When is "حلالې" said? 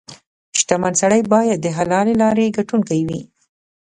1.77-2.13